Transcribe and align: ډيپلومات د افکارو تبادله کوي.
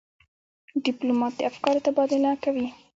ډيپلومات 0.85 1.33
د 1.37 1.41
افکارو 1.49 1.83
تبادله 1.85 2.31
کوي. 2.43 2.67